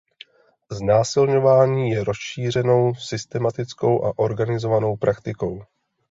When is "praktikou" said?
4.97-5.61